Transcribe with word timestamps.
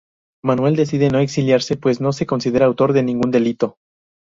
Manuel 0.43 0.75
decide 0.77 1.11
no 1.11 1.19
exiliarse, 1.19 1.77
pues 1.77 2.01
no 2.01 2.11
se 2.11 2.25
considera 2.25 2.65
autor 2.65 2.93
de 2.93 3.03
ningún 3.03 3.29
delito. 3.29 3.77